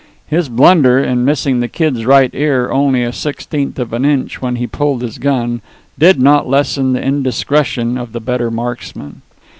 His 0.25 0.49
blunder 0.49 0.97
in 0.97 1.25
missing 1.25 1.59
the 1.59 1.67
Kid's 1.67 2.07
right 2.07 2.31
ear 2.33 2.71
only 2.71 3.03
a 3.03 3.13
sixteenth 3.13 3.77
of 3.77 3.93
an 3.93 4.03
inch 4.03 4.41
when 4.41 4.55
he 4.55 4.65
pulled 4.65 5.03
his 5.03 5.19
gun 5.19 5.61
did 5.99 6.19
not 6.19 6.49
lessen 6.49 6.93
the 6.93 7.03
indiscretion 7.03 7.99
of 7.99 8.11
the 8.11 8.19
better 8.19 8.49
marksman. 8.49 9.21